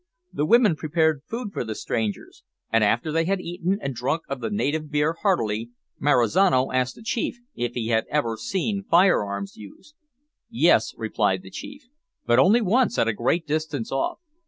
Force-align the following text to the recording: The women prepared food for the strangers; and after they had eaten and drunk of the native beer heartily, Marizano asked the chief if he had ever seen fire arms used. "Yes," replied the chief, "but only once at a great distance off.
The 0.33 0.47
women 0.47 0.75
prepared 0.75 1.21
food 1.27 1.53
for 1.53 1.63
the 1.63 1.75
strangers; 1.75 2.43
and 2.73 2.83
after 2.83 3.11
they 3.11 3.25
had 3.25 3.39
eaten 3.39 3.77
and 3.79 3.93
drunk 3.93 4.23
of 4.27 4.41
the 4.41 4.49
native 4.49 4.89
beer 4.89 5.13
heartily, 5.21 5.69
Marizano 5.99 6.71
asked 6.71 6.95
the 6.95 7.03
chief 7.03 7.37
if 7.53 7.73
he 7.75 7.89
had 7.89 8.05
ever 8.09 8.35
seen 8.35 8.83
fire 8.83 9.23
arms 9.23 9.57
used. 9.57 9.93
"Yes," 10.49 10.95
replied 10.97 11.43
the 11.43 11.51
chief, 11.51 11.87
"but 12.25 12.39
only 12.39 12.61
once 12.61 12.97
at 12.97 13.07
a 13.07 13.13
great 13.13 13.45
distance 13.45 13.91
off. 13.91 14.17